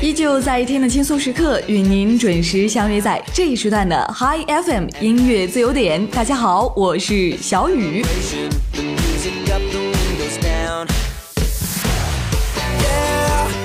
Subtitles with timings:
[0.00, 6.06] 依旧在一天的轻松时刻，与您准时相约在这一时段的 Hi FM 音乐自由点。
[6.08, 8.04] 大家好，我是小雨。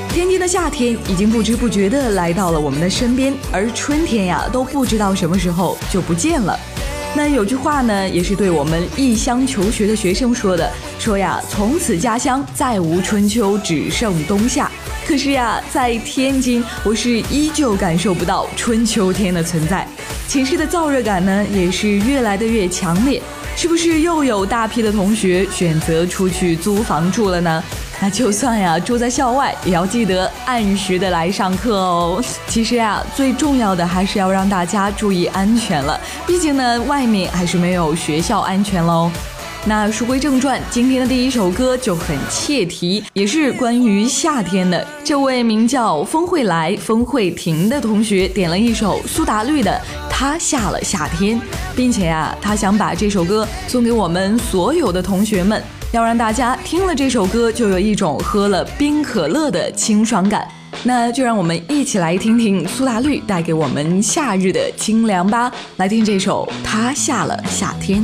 [0.09, 6.57] 天津的夏天已经不知不觉的来到了我们的身边，而春天呀，都不知道什么时候就不见了。
[7.15, 14.69] 那有句话呢，也是对我们异乡求学的学生说的，说呀，从此家乡再无春秋，只剩冬夏。
[15.07, 19.87] 可是呀，在天津，我是依旧感受不到春秋天的存在，
[20.27, 23.21] 寝室的燥热感呢，也是越来的越强烈。
[23.55, 27.61] 是不是又有大批的同学选择出去租房住了呢？
[28.01, 32.23] 那就算呀，住在校外，也要记得按时的来上课哦。
[32.47, 39.11] 其实呀，最重要的还是要让大家注意安全了，毕竟呢，外面还是没有学校安全喽。
[39.65, 44.87] 那书归正传，今天的第一首歌就很切题，也是关于夏天的。
[45.03, 49.69] 这位名叫风会来风会停的同学点了一首苏打绿的
[50.09, 51.37] 《他下了夏天》，
[51.75, 55.61] 并且呀、他想把这首歌送给我们所有的同学们，
[55.91, 60.47] 要让大家听了这首歌就有一种喝了冰可乐的清爽感。
[60.83, 65.51] 那就让我们一起来听听苏打绿带给我们夏日的清凉吧。
[65.77, 68.01] 来听这首《他下了夏天》。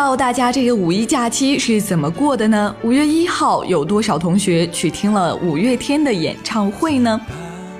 [0.00, 2.74] 道大家这个五一假期是怎么过的呢？
[2.82, 7.20] 五月一号有多少同学去听了五月天的演唱会呢？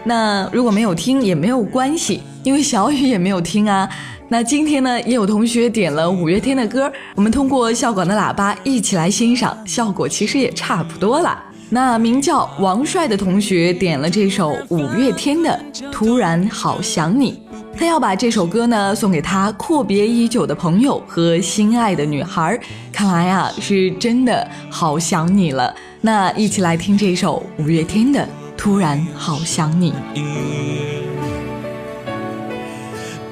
[0.05, 3.89] 那如果没有听也没有关系，因为小雨也没有听啊。
[4.29, 11.43] 那今天呢，也有同学点了五月天的歌，我们通过校广的喇叭一起来欣赏，效果其实也差不多了。
[11.73, 15.49] 那名叫王帅的同学点了这首五月天的
[15.93, 17.33] 《突然好想你》。
[17.79, 22.61] 他要把这首歌呢送给他阔别已久的朋友和心爱的女孩儿，
[22.93, 25.73] 看来啊是真的好想你了。
[26.01, 28.21] 那一起来听这首五月天的
[28.57, 29.93] 《突然好想你》。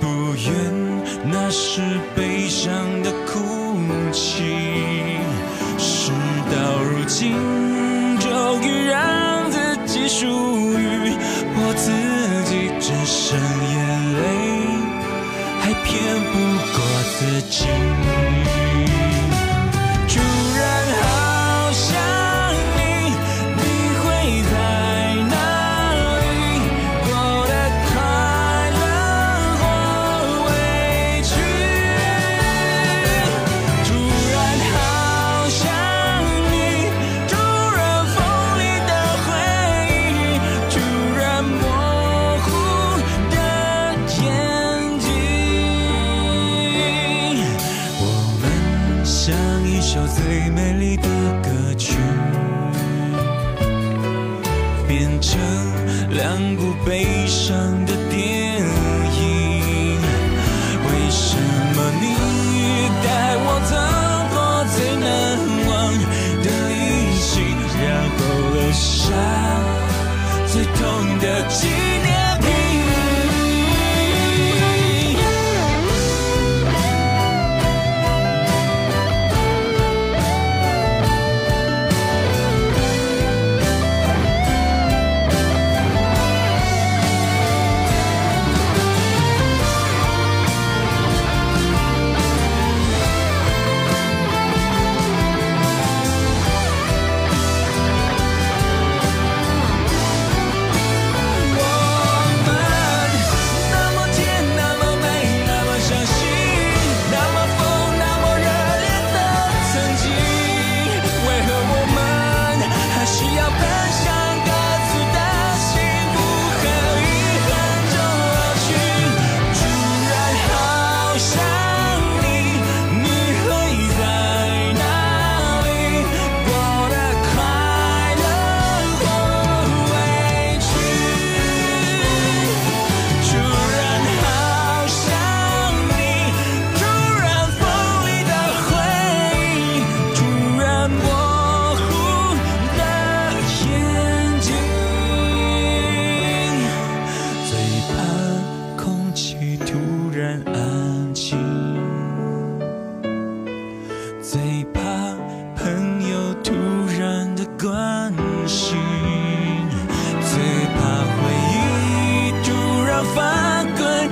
[0.00, 0.54] 不愿
[1.28, 1.82] 那是
[2.14, 2.72] 悲伤
[3.02, 3.82] 的哭
[4.12, 4.44] 泣，
[5.76, 6.12] 事
[6.50, 7.34] 到如今，
[8.48, 11.12] 终于让自己属于
[11.54, 11.92] 我自
[12.48, 13.76] 己，只剩眼
[14.16, 14.22] 泪，
[15.60, 15.92] 还骗
[16.32, 16.32] 不
[16.72, 16.80] 过
[17.18, 18.07] 自己。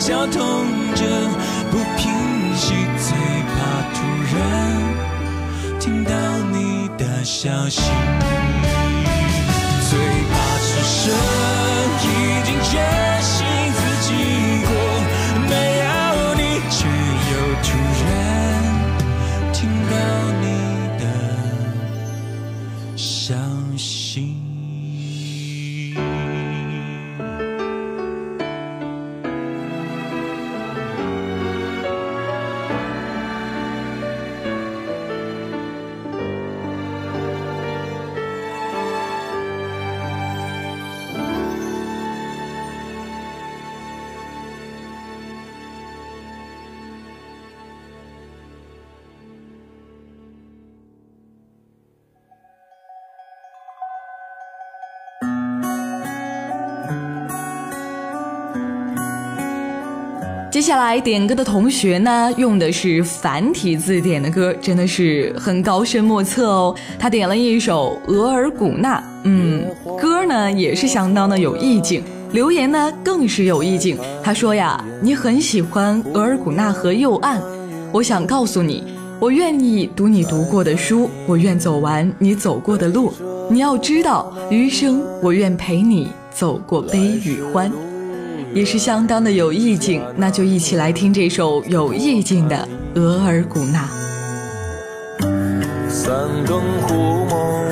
[0.07, 1.05] 绞痛着，
[1.69, 3.19] 不平息，最
[3.51, 3.57] 怕
[3.93, 3.99] 突
[4.37, 4.39] 然
[5.81, 6.13] 听到
[6.53, 7.91] 你的消息。
[9.91, 9.99] 最
[10.31, 11.13] 怕此生
[12.05, 12.07] 已
[12.45, 12.79] 经决
[60.57, 66.75] 接下来点歌的同学呢，用的是繁体字点的歌，真的是很高深莫测哦。
[66.99, 69.67] 他点了一首《额尔古纳》，嗯，
[70.01, 73.99] 歌呢也是相当的有意境，留言呢更是有意境。
[74.25, 77.39] 他说呀，你很喜欢额尔古纳河右岸，
[77.93, 78.83] 我想告诉你，
[79.21, 83.13] 我愿意读你读过的书，我愿走完你走过的路。
[83.51, 87.71] 你要知道，余生我愿陪你走过悲与欢。
[88.57, 92.67] 也是相当的有意境，那就一起来听这首有意境的
[92.99, 93.87] 《额尔古纳》。
[95.91, 96.11] 三
[96.47, 97.71] 更忽梦，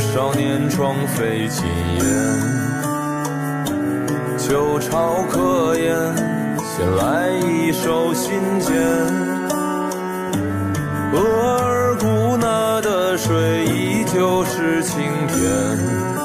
[0.00, 1.64] 少年窗飞尽
[2.00, 2.04] 烟。
[4.36, 5.94] 旧巢客宴，
[6.66, 8.74] 衔来一首信笺。
[11.12, 11.20] 额
[11.60, 16.23] 尔古纳的水依旧是清甜。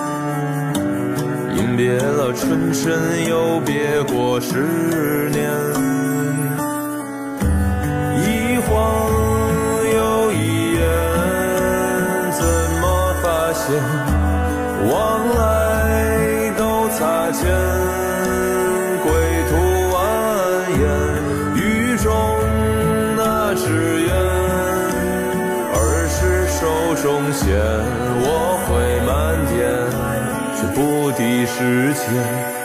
[1.79, 2.91] 别了春深，
[3.29, 5.49] 又别过十年，
[8.17, 9.09] 一晃
[9.95, 10.81] 又一眼，
[12.33, 12.43] 怎
[12.81, 12.83] 么
[13.23, 13.79] 发现？
[14.91, 17.47] 往来都擦肩？
[19.01, 19.07] 归
[19.47, 19.55] 途
[19.95, 19.95] 蜿
[20.75, 20.83] 蜒，
[21.55, 22.11] 雨中
[23.15, 24.11] 那纸鸢，
[25.71, 26.59] 儿时手
[27.01, 27.47] 中线，
[28.19, 28.27] 我
[28.67, 28.67] 会
[29.07, 29.07] 漫
[30.79, 32.58] 菩提世界。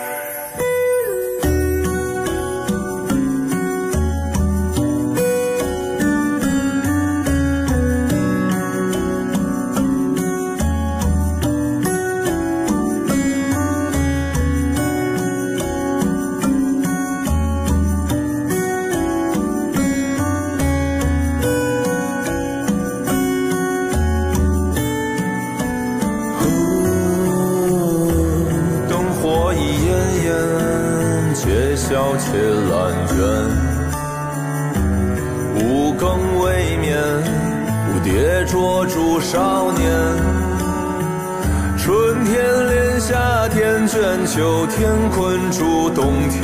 [43.55, 44.27] 时间。
[44.27, 46.43] 秋天困住冬天，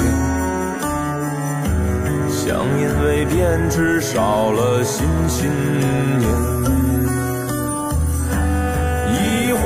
[2.28, 5.50] 想念为编织少了新信
[6.18, 6.30] 念，
[9.12, 9.64] 一晃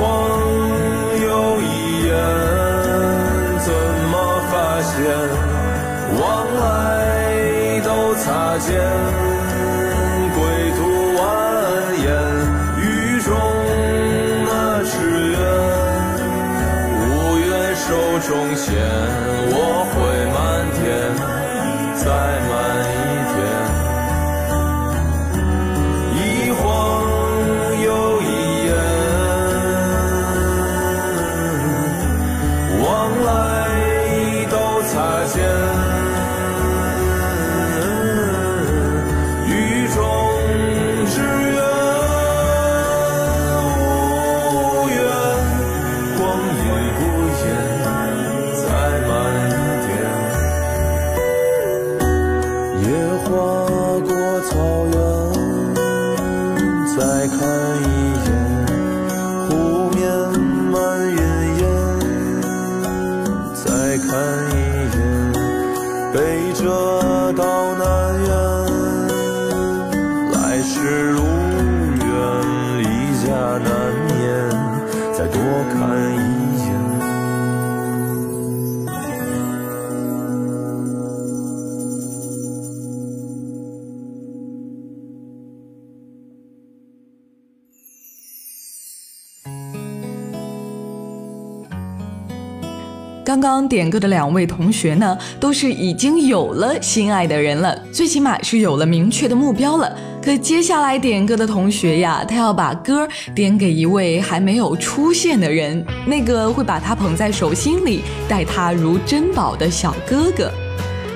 [1.21, 2.15] 又一眼，
[3.59, 3.73] 怎
[4.09, 4.13] 么
[4.49, 4.95] 发现
[6.19, 6.23] 往
[6.55, 9.24] 来都擦肩？
[18.27, 18.73] 中线，
[19.53, 20.83] 我会漫天，
[21.93, 22.05] 在
[93.25, 99.91] 刚刚点歌的两位同学呢，都是已经有了心爱的人了，最起码是有了明确的目标了。
[100.23, 110.51] 可接下来点歌的同学呀，他要把歌点给一位还没有出现的人，那个会把他捧在手心里、待他如珍宝的小哥哥。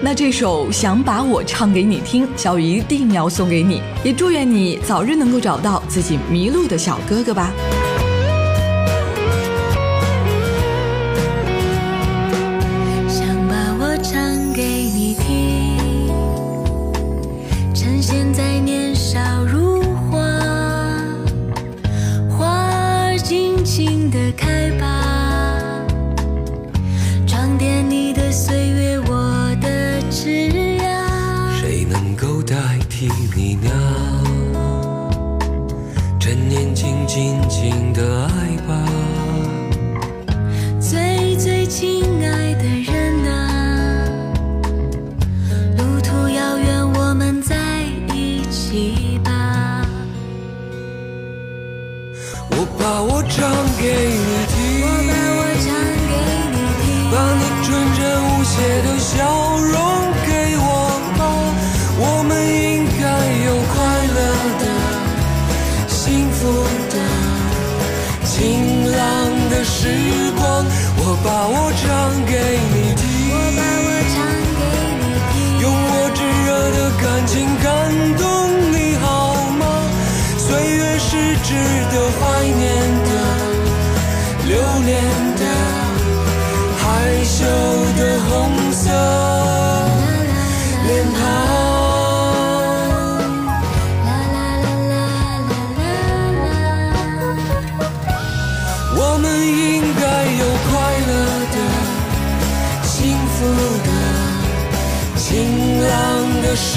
[0.01, 7.51] 那这首想把我唱给你听，小雨一定要送给你，也祝愿你早日能够找到自己迷路的小哥哥吧。
[23.79, 25.87] 静的开吧，
[27.25, 31.57] 装点你的岁月，我的枝桠。
[31.61, 32.57] 谁能够代
[32.89, 33.69] 替你呢？
[36.19, 38.88] 趁年轻，尽情的爱吧。
[71.39, 71.87] 我把我唱
[72.25, 74.19] 给你听，我把我唱
[74.59, 74.59] 给
[74.99, 77.65] 你听，用我炙热的感情感
[78.17, 78.28] 动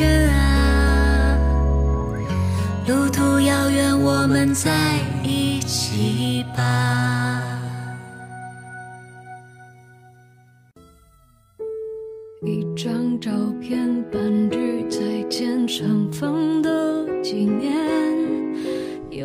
[0.00, 1.36] 人啊，
[2.86, 4.70] 路途遥远，我们在
[5.24, 7.42] 一起吧。
[12.46, 17.74] 一张照片半句再见尘封的纪念。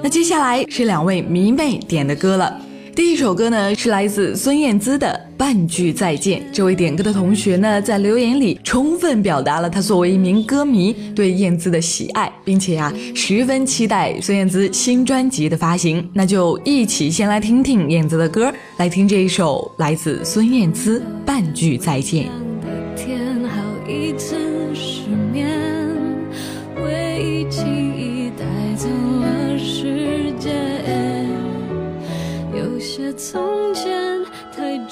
[0.02, 2.60] 那接下来是两位迷妹点的歌了。
[2.96, 6.40] 第一首歌呢是来自孙燕姿的《半句再见》。
[6.54, 16.10] 这位点歌的同学呢，在留言里充分表达了他作为一名歌迷对燕姿的喜爱，并且呀、十分期待孙燕姿新专辑的发行。
[16.14, 22.24] 那就一起先来听听燕姿的歌，来听这一首来自孙燕姿《半句再见》。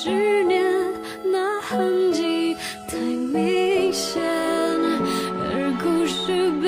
[0.04, 0.10] 执
[0.46, 0.64] 念，
[1.24, 2.56] 那痕迹
[2.88, 4.20] 太明显，
[5.38, 6.66] 而故事被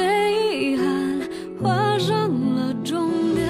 [0.55, 1.19] 遗憾
[1.59, 3.49] 画上了终点，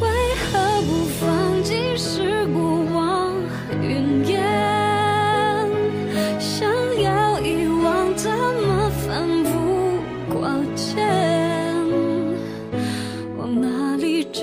[0.00, 0.08] 为
[0.50, 2.60] 何不放弃是过
[2.92, 3.32] 往
[3.80, 4.42] 云烟？
[6.40, 6.68] 想
[7.00, 9.54] 要遗忘，怎么反复
[10.34, 11.06] 挂牵？
[13.38, 14.42] 往哪里找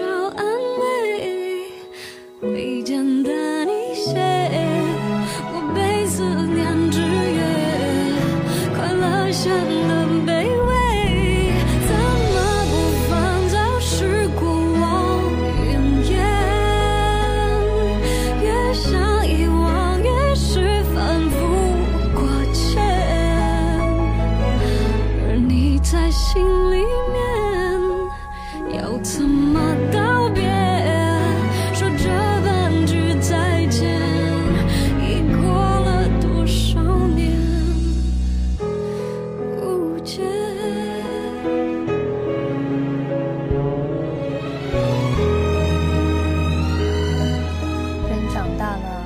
[48.57, 49.05] 大了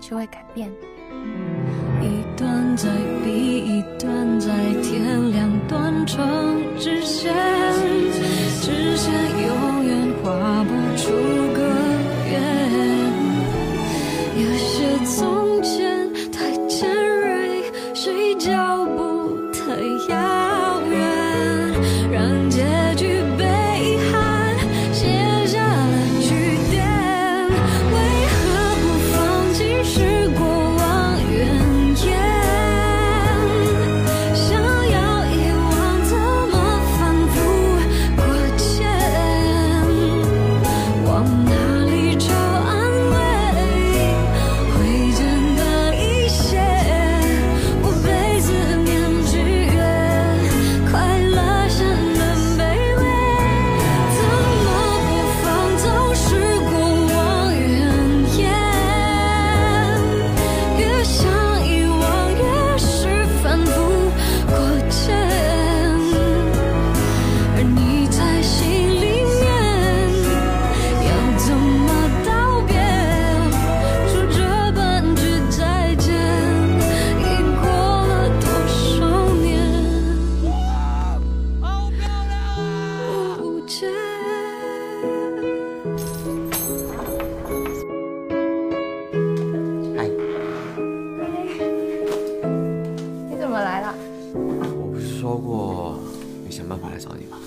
[0.00, 0.70] 就会改变，
[2.00, 2.88] 一段在
[3.24, 4.48] 比一段在
[4.82, 7.34] 天两段成直线，
[8.62, 11.10] 直线永远画不出
[11.52, 11.60] 个
[12.30, 12.65] 圆。
[96.66, 97.38] 想办法来找你吧？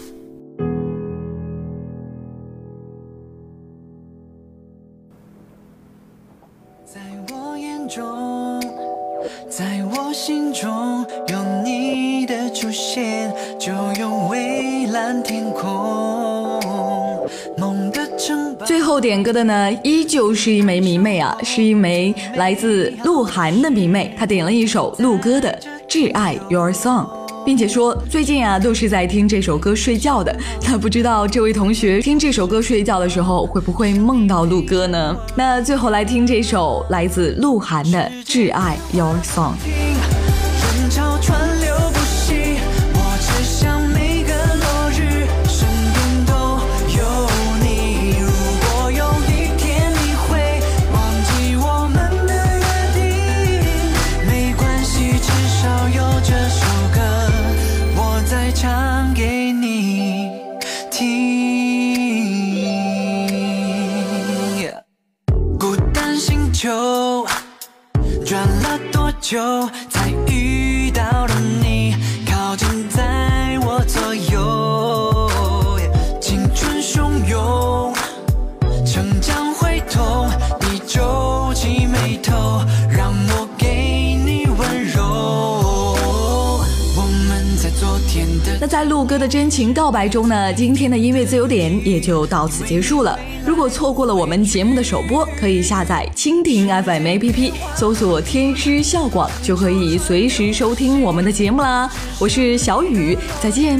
[6.85, 8.61] 在我眼中，
[9.49, 16.61] 在我心中，有你的出现，就有蔚蓝天空。
[17.57, 18.65] 梦的城堡。
[18.65, 25.59] 最后点歌的呢，依旧是一枚迷妹啊，是一枚来自鹿晗的迷妹，她点了一首鹿哥的
[25.91, 27.05] 《挚爱 Your Song》。
[27.45, 35.15] 并且说最近啊都是在听这首歌睡觉的，那不知道这位同学听这首歌睡觉的时候会不会梦到鹿哥呢？
[35.35, 39.53] 那最后来听这首来自鹿晗的《挚爱 Your Song》。
[89.29, 93.17] 真情告白中呢，今天的音乐自由点也就到此结束了。
[93.45, 101.87] 如果错过了我们节目的首播，可以下载蜻蜓 FM APP，搜索“天师笑广”，就可以随时收听我们的节目啦。
[102.19, 103.79] 我是小雨，再见。